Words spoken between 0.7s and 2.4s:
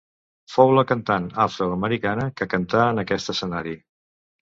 la cantant afro-americana